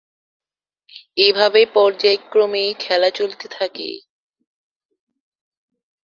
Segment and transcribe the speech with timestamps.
[1.17, 3.89] এভাবে পর্যায়ক্রমে খেলা চলতে থাকে।